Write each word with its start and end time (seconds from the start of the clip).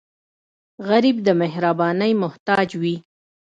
غریب 0.87 1.17
د 1.27 1.29
مهربانۍ 1.41 2.11
محتاج 2.23 2.67
وي 2.81 2.95